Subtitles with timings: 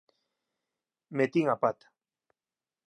[1.17, 1.87] Metín a pata.